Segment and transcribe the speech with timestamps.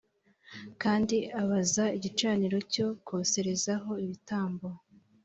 [0.81, 4.67] Kandi abaza igicaniro cyo koserezaho ibitambo